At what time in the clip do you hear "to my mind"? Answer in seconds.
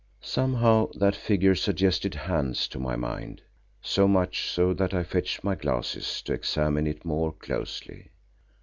2.69-3.43